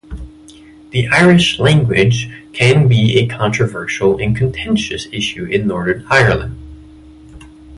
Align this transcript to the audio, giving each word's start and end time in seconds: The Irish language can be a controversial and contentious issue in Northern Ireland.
The 0.89 1.05
Irish 1.09 1.59
language 1.59 2.27
can 2.53 2.87
be 2.87 3.19
a 3.19 3.27
controversial 3.27 4.17
and 4.17 4.35
contentious 4.35 5.05
issue 5.11 5.45
in 5.45 5.67
Northern 5.67 6.07
Ireland. 6.09 6.57